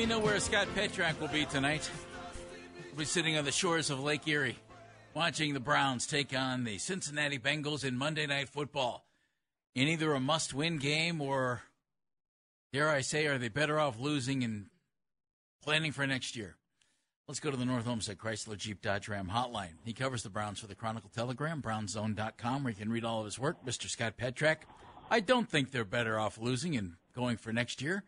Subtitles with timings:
[0.00, 1.90] we know where Scott Petrak will be tonight.
[2.86, 4.56] We'll be sitting on the shores of Lake Erie,
[5.12, 9.04] watching the Browns take on the Cincinnati Bengals in Monday Night Football.
[9.74, 11.60] In either a must win game or,
[12.72, 14.70] dare I say, are they better off losing and
[15.62, 16.56] planning for next year?
[17.28, 19.76] Let's go to the North Olmsted Chrysler Jeep Dodge Ram hotline.
[19.84, 23.26] He covers the Browns for the Chronicle Telegram, brownszone.com, where you can read all of
[23.26, 23.66] his work.
[23.66, 23.86] Mr.
[23.86, 24.60] Scott Petrak.
[25.10, 28.02] I don't think they're better off losing and going for next year.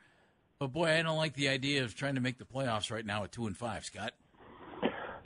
[0.62, 3.24] But boy, I don't like the idea of trying to make the playoffs right now
[3.24, 4.12] at two and five, Scott.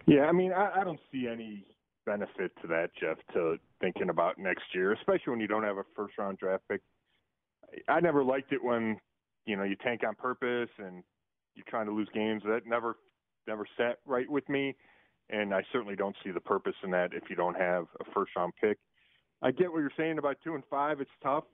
[0.07, 1.67] Yeah, I mean, I, I don't see any
[2.07, 5.83] benefit to that, Jeff, to thinking about next year, especially when you don't have a
[5.95, 6.81] first round draft pick.
[7.87, 8.97] I never liked it when,
[9.45, 11.03] you know, you tank on purpose and
[11.55, 12.43] you're trying to lose games.
[12.47, 12.97] That never
[13.47, 14.75] never sat right with me,
[15.29, 18.33] and I certainly don't see the purpose in that if you don't have a first
[18.37, 18.79] round pick.
[19.43, 21.03] I get what you're saying about two and five.
[21.03, 21.45] It's tough.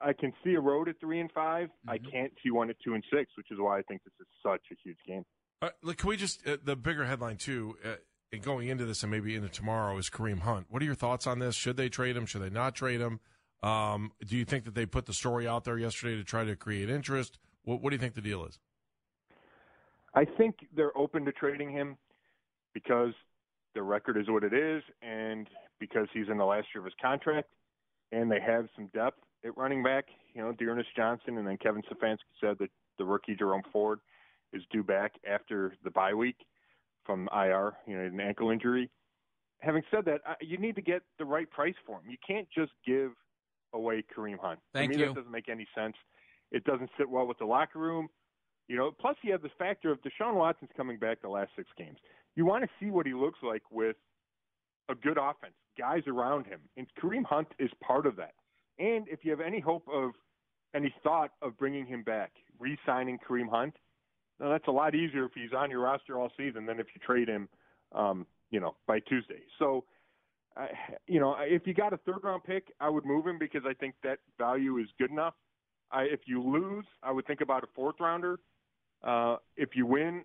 [0.00, 1.90] I can see a road at three and 5 mm-hmm.
[1.90, 4.26] I can't see one at two and six, which is why I think this is
[4.42, 5.24] such a huge game.
[5.60, 7.76] Uh, look, can we just uh, the bigger headline too?
[7.84, 7.94] Uh,
[8.42, 10.66] going into this and maybe into tomorrow is Kareem Hunt.
[10.68, 11.54] What are your thoughts on this?
[11.54, 12.26] Should they trade him?
[12.26, 13.20] Should they not trade him?
[13.62, 16.54] Um, do you think that they put the story out there yesterday to try to
[16.54, 17.38] create interest?
[17.64, 18.58] What, what do you think the deal is?
[20.14, 21.96] I think they're open to trading him
[22.74, 23.14] because
[23.74, 25.48] the record is what it is, and
[25.80, 27.48] because he's in the last year of his contract,
[28.12, 30.06] and they have some depth at running back.
[30.34, 34.00] You know, D'Ernest Johnson, and then Kevin Stefanski said that the rookie Jerome Ford
[34.52, 36.36] is due back after the bye week
[37.04, 38.90] from IR, you know, an ankle injury.
[39.60, 42.04] Having said that, you need to get the right price for him.
[42.08, 43.12] You can't just give
[43.72, 44.60] away Kareem Hunt.
[44.72, 45.08] Thank to me, you.
[45.08, 45.94] that doesn't make any sense.
[46.52, 48.08] It doesn't sit well with the locker room.
[48.68, 51.68] You know, plus you have the factor of Deshaun Watson's coming back the last six
[51.76, 51.98] games.
[52.36, 53.96] You want to see what he looks like with
[54.88, 58.34] a good offense, guys around him, and Kareem Hunt is part of that.
[58.78, 60.12] And if you have any hope of
[60.74, 63.74] any thought of bringing him back, re-signing Kareem Hunt,
[64.40, 67.00] now that's a lot easier if he's on your roster all season than if you
[67.04, 67.48] trade him,
[67.94, 69.42] um, you know, by Tuesday.
[69.58, 69.84] So,
[70.56, 70.66] uh,
[71.06, 73.74] you know, if you got a third round pick, I would move him because I
[73.74, 75.34] think that value is good enough.
[75.90, 78.38] I, if you lose, I would think about a fourth rounder.
[79.02, 80.24] Uh, if you win,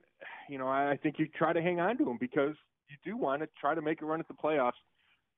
[0.49, 2.55] you know, I think you try to hang on to him because
[2.89, 4.73] you do want to try to make a run at the playoffs.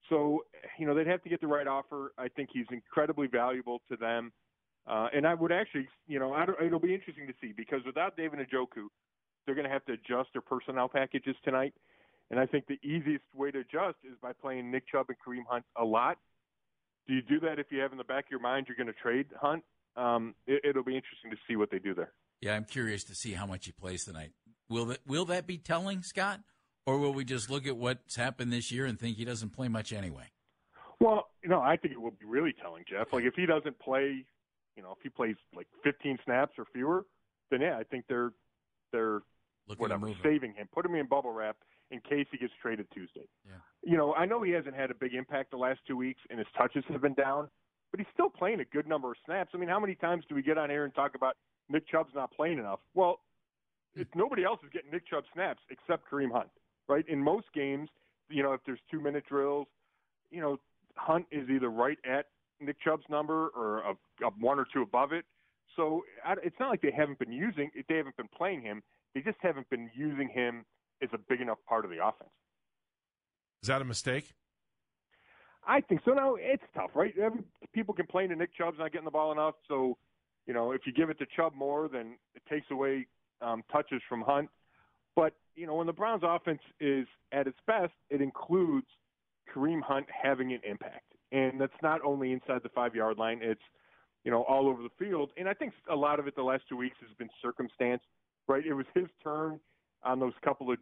[0.10, 0.46] So,
[0.78, 2.14] you know, they'd have to get the right offer.
[2.18, 4.32] I think he's incredibly valuable to them.
[4.88, 7.80] Uh, and I would actually, you know, I don't, it'll be interesting to see because
[7.86, 8.88] without David Njoku,
[9.46, 11.74] they're going to have to adjust their personnel packages tonight.
[12.30, 15.44] And I think the easiest way to adjust is by playing Nick Chubb and Kareem
[15.50, 16.18] Hunt a lot.
[17.08, 18.88] Do you do that if you have in the back of your mind you're going
[18.88, 19.64] to trade Hunt?
[19.96, 22.12] Um, it, it'll be interesting to see what they do there.
[22.42, 24.32] Yeah, I'm curious to see how much he plays tonight.
[24.70, 26.42] Will that will that be telling, Scott,
[26.86, 29.68] or will we just look at what's happened this year and think he doesn't play
[29.68, 30.32] much anyway?
[31.00, 33.08] Well, you know, I think it will be really telling, Jeff.
[33.12, 34.26] Like if he doesn't play,
[34.76, 37.06] you know, if he plays like 15 snaps or fewer,
[37.52, 38.32] then yeah, I think they're
[38.92, 39.22] they're
[39.68, 41.58] Looking whatever saving him, put him in bubble wrap
[41.92, 43.28] in case he gets traded Tuesday.
[43.46, 43.56] Yeah.
[43.84, 46.40] You know, I know he hasn't had a big impact the last two weeks, and
[46.40, 47.50] his touches have been down,
[47.92, 49.52] but he's still playing a good number of snaps.
[49.54, 51.36] I mean, how many times do we get on air and talk about
[51.70, 52.80] Nick Chubb's not playing enough.
[52.94, 53.20] Well,
[53.96, 56.50] it's, nobody else is getting Nick Chubb snaps except Kareem Hunt,
[56.88, 57.08] right?
[57.08, 57.90] In most games,
[58.30, 59.68] you know, if there's two minute drills,
[60.32, 60.58] you know,
[60.96, 62.28] Hunt is either right at
[62.60, 65.26] Nick Chubb's number or a, a one or two above it.
[65.76, 66.04] So
[66.42, 68.82] it's not like they haven't been using, they haven't been playing him.
[69.14, 70.66] They just haven't been using him
[71.02, 72.32] as a big enough part of the offense.
[73.62, 74.34] Is that a mistake?
[75.68, 76.12] I think so.
[76.12, 77.14] Now it's tough, right?
[77.18, 77.42] Every,
[77.74, 79.98] people complain that Nick Chubb's not getting the ball enough, so
[80.46, 83.08] you know, if you give it to Chubb more, then it takes away
[83.42, 84.50] um, touches from Hunt.
[85.16, 88.88] But you know, when the Browns' offense is at its best, it includes
[89.54, 93.62] Kareem Hunt having an impact, and that's not only inside the five-yard line; it's
[94.24, 95.32] you know all over the field.
[95.38, 98.02] And I think a lot of it the last two weeks has been circumstance.
[98.48, 98.66] Right?
[98.66, 99.60] It was his turn
[100.04, 100.78] on those couple of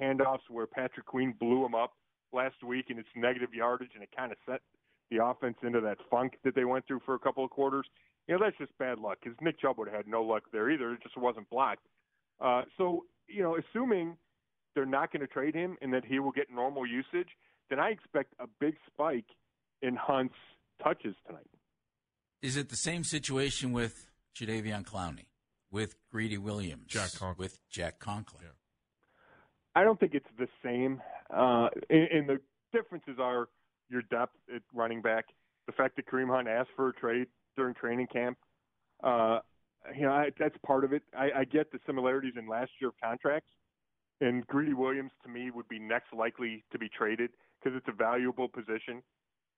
[0.00, 1.92] handoffs where Patrick Queen blew him up
[2.32, 4.60] last week, and it's negative yardage, and it kind of set
[5.10, 7.86] the offense into that funk that they went through for a couple of quarters
[8.26, 10.70] you know, that's just bad luck because Nick Chubb would have had no luck there
[10.70, 10.92] either.
[10.92, 11.86] It just wasn't blocked.
[12.40, 14.16] Uh, so, you know, assuming
[14.74, 17.28] they're not going to trade him and that he will get normal usage,
[17.70, 19.26] then I expect a big spike
[19.82, 20.34] in Hunt's
[20.82, 21.48] touches tonight.
[22.42, 25.26] Is it the same situation with Jadeveon Clowney,
[25.70, 27.36] with Greedy Williams, Jack Conklin.
[27.38, 28.42] with Jack Conklin?
[28.42, 28.50] Yeah.
[29.74, 31.00] I don't think it's the same.
[31.30, 32.40] Uh, and, and the
[32.72, 33.48] differences are
[33.88, 35.26] your depth at running back,
[35.66, 38.38] the fact that Kareem Hunt asked for a trade during training camp.
[39.02, 39.40] Uh,
[39.96, 41.02] you know, I, that's part of it.
[41.16, 43.50] I, I get the similarities in last year of contracts,
[44.20, 47.30] and Greedy Williams to me would be next likely to be traded
[47.62, 49.02] because it's a valuable position.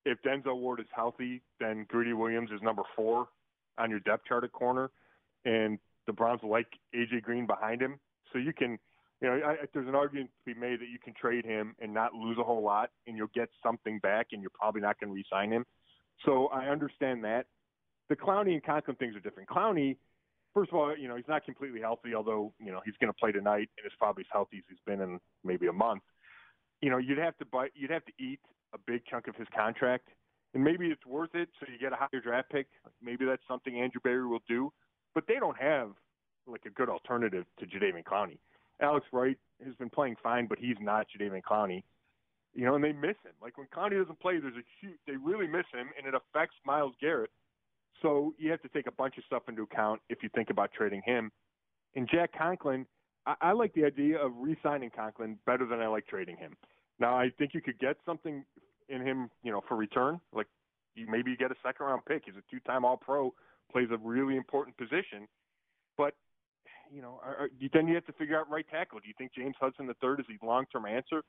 [0.05, 3.29] If Denzel Ward is healthy, then Greedy Williams is number four
[3.79, 4.91] on your depth chart at corner,
[5.45, 7.99] and the Browns like AJ Green behind him,
[8.33, 8.79] so you can,
[9.21, 11.93] you know, I, there's an argument to be made that you can trade him and
[11.93, 15.11] not lose a whole lot, and you'll get something back, and you're probably not going
[15.11, 15.65] to re-sign him.
[16.25, 17.47] So I understand that.
[18.09, 19.49] The Clowney and Conklin things are different.
[19.49, 19.97] Clowney,
[20.57, 23.19] first of all, you know, he's not completely healthy, although you know he's going to
[23.19, 26.03] play tonight and is probably as healthy as he's been in maybe a month.
[26.81, 28.41] You know, you'd have to buy, you'd have to eat
[28.75, 30.09] a big chunk of his contract,
[30.55, 31.49] and maybe it's worth it.
[31.61, 32.67] So you get a higher draft pick.
[33.03, 34.73] Maybe that's something Andrew Berry will do
[35.17, 35.93] but they don't have
[36.47, 38.39] like a good alternative to Jadeveon Clowney.
[38.81, 41.83] Alex Wright has been playing fine, but he's not Jadeveon Clowney.
[42.55, 43.33] You know, and they miss him.
[43.43, 46.55] Like when Clowney doesn't play, there's a huge, they really miss him, and it affects
[46.65, 47.31] Myles Garrett.
[48.03, 50.71] So you have to take a bunch of stuff into account if you think about
[50.73, 51.31] trading him.
[51.95, 52.87] And Jack Conklin,
[53.27, 56.57] I, I like the idea of re-signing Conklin better than I like trading him.
[56.99, 58.45] Now I think you could get something
[58.89, 60.21] in him, you know, for return.
[60.33, 60.47] Like
[60.95, 62.23] you, maybe you get a second round pick.
[62.27, 63.33] He's a two time All Pro
[63.73, 65.27] plays a really important position.
[65.97, 66.15] But
[66.93, 69.01] you know, are, are, then you have to figure out right tackle.
[69.01, 71.23] Do you think James Hudson III is the long-term answer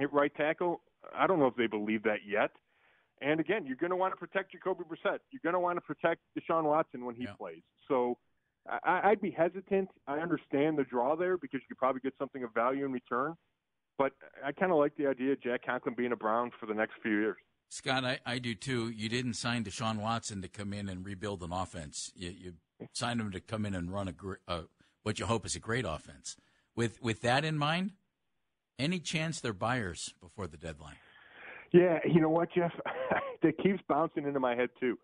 [0.00, 0.80] at right tackle?
[1.16, 2.50] I don't know if they believe that yet.
[3.20, 5.18] And again, you're going to want to protect Jacoby Brissett.
[5.30, 7.34] You're going to want to protect Deshaun Watson when he yeah.
[7.34, 7.62] plays.
[7.88, 8.18] So
[8.68, 9.88] I, I'd be hesitant.
[10.06, 13.34] I understand the draw there because you could probably get something of value in return.
[13.96, 14.12] But
[14.44, 16.94] I kind of like the idea of Jack Conklin being a Brown for the next
[17.02, 17.36] few years.
[17.68, 18.90] Scott, I, I do too.
[18.90, 22.12] You didn't sign Deshaun Watson to come in and rebuild an offense.
[22.14, 22.52] You, you
[22.92, 24.62] signed him to come in and run a uh,
[25.02, 26.36] what you hope is a great offense.
[26.76, 27.92] With with that in mind,
[28.78, 30.96] any chance they're buyers before the deadline?
[31.74, 32.70] Yeah, you know what, Jeff?
[33.42, 34.96] that keeps bouncing into my head too.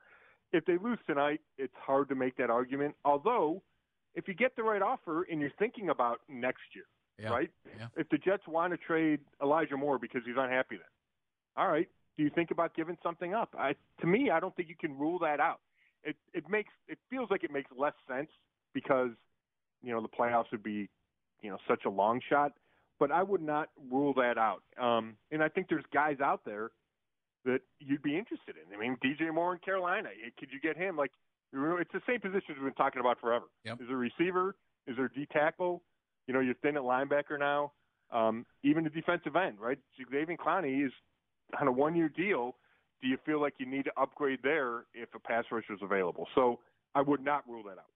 [0.52, 2.94] If they lose tonight, it's hard to make that argument.
[3.04, 3.62] Although,
[4.14, 6.84] if you get the right offer and you're thinking about next year,
[7.18, 7.50] yeah, right?
[7.76, 7.88] Yeah.
[7.96, 10.86] If the Jets want to trade Elijah Moore because he's unhappy, then
[11.56, 13.52] all right, do you think about giving something up?
[13.58, 15.60] I, to me, I don't think you can rule that out.
[16.04, 18.30] It it makes it feels like it makes less sense
[18.74, 19.10] because
[19.82, 20.88] you know the playoffs would be
[21.42, 22.52] you know such a long shot,
[23.00, 24.62] but I would not rule that out.
[24.80, 26.70] Um, and I think there's guys out there
[27.46, 28.72] that you'd be interested in.
[28.72, 30.96] I mean, DJ Moore in Carolina, could you get him?
[30.96, 31.10] Like
[31.52, 33.46] it's the same positions we've been talking about forever.
[33.64, 33.80] Yep.
[33.80, 34.54] Is there a receiver?
[34.86, 35.82] Is there a D tackle?
[36.28, 37.72] You know, you're thin at linebacker now.
[38.12, 39.78] Um, even the defensive end, right?
[39.96, 40.92] Xavier Clowney is
[41.58, 42.56] on a one year deal,
[43.00, 46.26] do you feel like you need to upgrade there if a pass rusher is available?
[46.34, 46.58] So
[46.94, 47.90] I would not rule that out.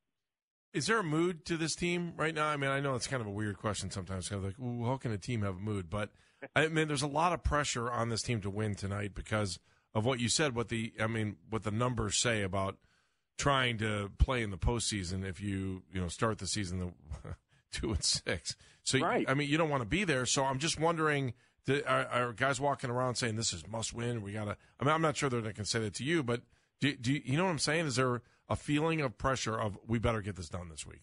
[0.75, 2.49] Is there a mood to this team right now?
[2.49, 4.29] I mean, I know it's kind of a weird question sometimes.
[4.29, 5.89] Kind of like, well, how can a team have a mood?
[5.89, 6.11] But
[6.55, 9.59] I mean, there's a lot of pressure on this team to win tonight because
[9.95, 10.55] of what you said.
[10.55, 12.77] What the I mean, what the numbers say about
[13.39, 17.37] trying to play in the postseason if you you know start the season the
[17.71, 18.57] two and six.
[18.83, 19.25] So right.
[19.29, 20.27] I mean, you don't want to be there.
[20.27, 21.35] So I'm just wondering
[21.69, 24.23] are, are, guys walking around saying this is must win?
[24.23, 24.57] We gotta.
[24.79, 26.43] I mean, I'm not sure that I can say that to you, but
[26.85, 27.87] do, do you, you know what I'm saying?
[27.87, 31.03] Is there a feeling of pressure of we better get this done this week?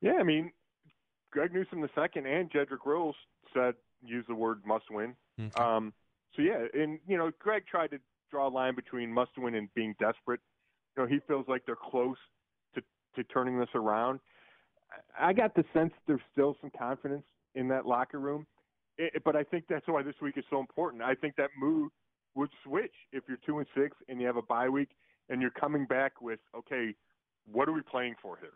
[0.00, 0.52] Yeah, I mean,
[1.32, 3.16] Greg Newsom the second and Jedrick Wills
[3.52, 5.14] said use the word must win.
[5.40, 5.62] Okay.
[5.62, 5.92] Um,
[6.34, 7.98] so yeah, and you know, Greg tried to
[8.30, 10.40] draw a line between must win and being desperate.
[10.96, 12.18] You know, he feels like they're close
[12.74, 12.82] to
[13.16, 14.20] to turning this around.
[15.18, 18.46] I got the sense there's still some confidence in that locker room
[18.98, 21.02] it, but I think that's why this week is so important.
[21.02, 21.90] I think that mood
[22.34, 24.90] would switch if you're two and six and you have a bye week
[25.28, 26.94] and you're coming back with, okay,
[27.50, 28.54] what are we playing for here?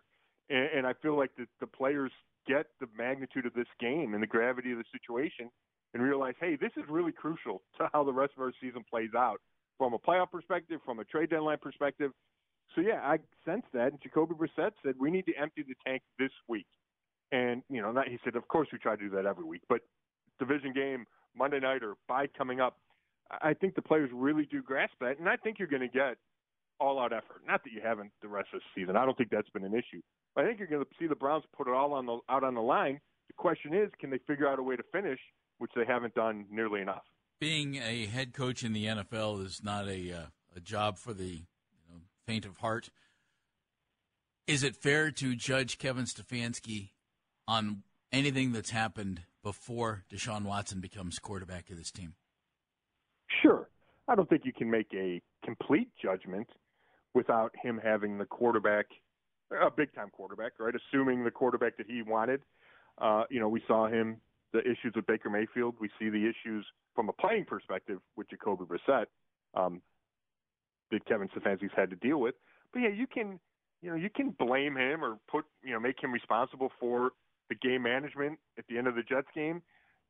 [0.50, 2.12] And, and I feel like the, the players
[2.46, 5.50] get the magnitude of this game and the gravity of the situation
[5.94, 9.10] and realize, hey, this is really crucial to how the rest of our season plays
[9.16, 9.40] out
[9.78, 12.12] from a playoff perspective, from a trade deadline perspective.
[12.74, 13.92] So yeah, I sense that.
[13.92, 16.66] And Jacoby Brissett said we need to empty the tank this week.
[17.30, 19.62] And you know, not, he said, of course we try to do that every week,
[19.68, 19.80] but
[20.38, 22.78] division game Monday night or bye coming up,
[23.40, 26.16] I think the players really do grasp that, and I think you're going to get
[26.82, 27.42] all out effort.
[27.46, 28.96] Not that you haven't the rest of the season.
[28.96, 30.02] I don't think that's been an issue.
[30.34, 32.42] But I think you're going to see the Browns put it all on the out
[32.42, 33.00] on the line.
[33.28, 35.20] The question is, can they figure out a way to finish,
[35.58, 37.04] which they haven't done nearly enough.
[37.40, 41.24] Being a head coach in the NFL is not a uh, a job for the
[41.24, 42.90] you know, faint of heart.
[44.46, 46.90] Is it fair to judge Kevin Stefanski
[47.46, 52.14] on anything that's happened before Deshaun Watson becomes quarterback of this team?
[53.40, 53.68] Sure.
[54.08, 56.48] I don't think you can make a complete judgment
[57.14, 58.86] without him having the quarterback,
[59.50, 60.74] a big time quarterback, right?
[60.74, 62.40] Assuming the quarterback that he wanted.
[62.98, 64.18] Uh, you know, we saw him,
[64.52, 65.74] the issues with Baker Mayfield.
[65.80, 69.06] We see the issues from a playing perspective with Jacoby Brissett
[69.54, 69.80] um,
[70.90, 72.34] that Kevin Stefanski's had to deal with.
[72.72, 73.40] But yeah, you can,
[73.80, 77.12] you know, you can blame him or put, you know, make him responsible for
[77.48, 79.62] the game management at the end of the Jets game.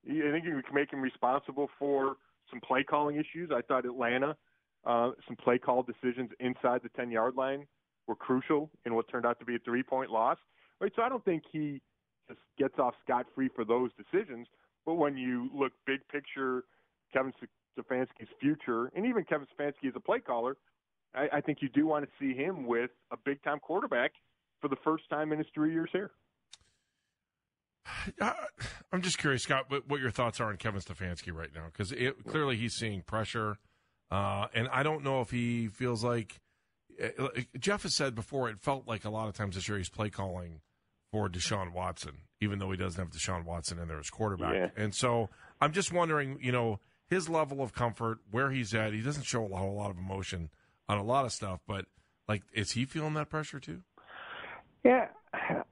[0.05, 2.17] I think you can make him responsible for
[2.51, 3.51] some play calling issues.
[3.55, 4.37] I thought Atlanta,
[4.85, 7.67] uh, some play call decisions inside the 10 yard line
[8.07, 10.39] were crucial in what turned out to be a three point loss.
[10.81, 10.93] right?
[10.97, 11.81] So I don't think he
[12.29, 14.47] just gets off scot free for those decisions.
[14.85, 16.65] But when you look big picture,
[17.13, 17.33] Kevin
[17.79, 20.57] Stefanski's future, and even Kevin Stefanski as a play caller,
[21.15, 24.13] I, I think you do want to see him with a big time quarterback
[24.61, 26.11] for the first time in his three years here.
[28.93, 31.67] I'm just curious, Scott, what your thoughts are on Kevin Stefanski right now?
[31.67, 31.95] Because
[32.29, 33.59] clearly he's seeing pressure,
[34.13, 36.39] uh, and I don't know if he feels like
[37.03, 37.29] uh,
[37.59, 38.51] Jeff has said before.
[38.51, 40.61] It felt like a lot of times this year he's play calling
[41.11, 44.55] for Deshaun Watson, even though he doesn't have Deshaun Watson in there as quarterback.
[44.55, 44.69] Yeah.
[44.77, 45.31] And so
[45.63, 46.79] I'm just wondering, you know,
[47.09, 48.93] his level of comfort, where he's at.
[48.93, 50.51] He doesn't show a whole lot of emotion
[50.91, 51.87] on a lot of stuff, but
[52.29, 53.83] like, is he feeling that pressure too?
[54.85, 55.07] Yeah,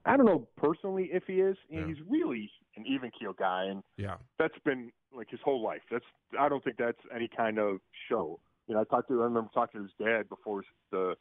[0.06, 1.58] I don't know personally if he is.
[1.70, 5.82] Know, He's really an even keel guy, and yeah, that's been like his whole life.
[5.90, 6.04] That's
[6.38, 8.40] I don't think that's any kind of show.
[8.66, 11.14] You know, I talked to I remember talking to his dad before the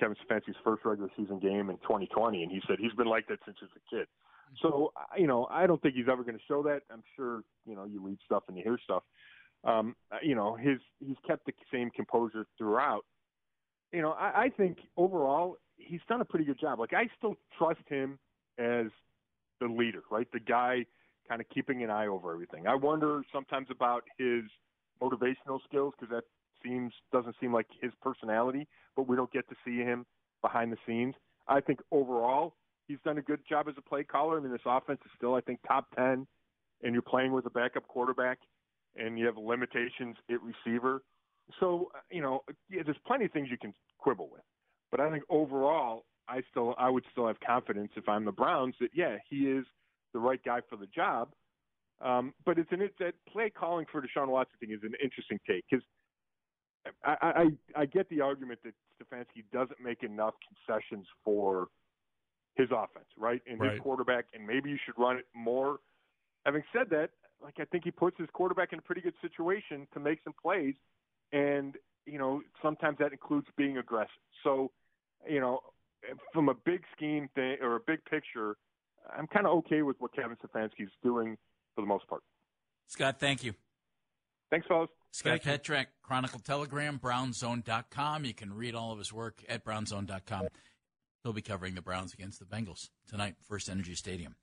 [0.00, 3.38] Kevin Stefanski's first regular season game in 2020, and he said he's been like that
[3.44, 4.06] since he was a kid.
[4.60, 6.80] So you know, I don't think he's ever going to show that.
[6.90, 9.02] I'm sure you know you read stuff and you hear stuff.
[9.64, 13.04] Um, you know, his he's kept the same composure throughout.
[13.92, 16.78] You know, I, I think overall he's done a pretty good job.
[16.80, 18.18] Like I still trust him
[18.58, 18.86] as
[19.60, 20.26] the leader, right?
[20.32, 20.86] The guy
[21.32, 22.66] kind of keeping an eye over everything.
[22.66, 24.42] I wonder sometimes about his
[25.02, 26.24] motivational skills because that
[26.62, 30.04] seems doesn't seem like his personality, but we don't get to see him
[30.42, 31.14] behind the scenes.
[31.48, 32.54] I think overall
[32.86, 34.36] he's done a good job as a play caller.
[34.36, 36.26] I mean, this offense is still I think top ten,
[36.82, 38.38] and you're playing with a backup quarterback,
[38.96, 41.02] and you have limitations at receiver.
[41.60, 44.42] So you know, yeah, there's plenty of things you can quibble with.
[44.90, 48.74] But I think overall, I still I would still have confidence if I'm the Browns
[48.80, 49.64] that yeah he is
[50.12, 51.30] the right guy for the job.
[52.00, 55.38] Um, but it's an it's that play calling for Deshaun Watson thing is an interesting
[55.46, 55.84] take because
[57.04, 57.16] I,
[57.76, 60.34] I I get the argument that Stefanski doesn't make enough
[60.66, 61.68] concessions for
[62.56, 63.72] his offense, right, and right.
[63.72, 65.78] his quarterback, and maybe you should run it more.
[66.44, 67.10] Having said that,
[67.42, 70.34] like I think he puts his quarterback in a pretty good situation to make some
[70.40, 70.74] plays,
[71.32, 74.10] and you know sometimes that includes being aggressive.
[74.42, 74.72] So
[75.28, 75.60] you know,
[76.32, 78.56] from a big scheme thing or a big picture,
[79.16, 81.36] I'm kind of okay with what Kevin Stefanski's doing
[81.74, 82.22] for the most part.
[82.88, 83.54] Scott, thank you.
[84.50, 84.90] Thanks, fellas.
[85.12, 88.24] Scott Petrak, Chronicle Telegram, brownszone.com.
[88.24, 90.48] You can read all of his work at brownszone.com.
[91.22, 94.36] He'll be covering the Browns against the Bengals tonight, First Energy Stadium.